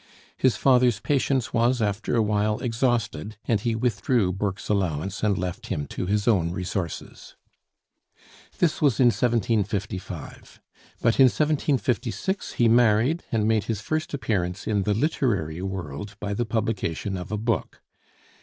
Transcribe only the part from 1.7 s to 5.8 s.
after a while exhausted, and he withdrew Burke's allowance and left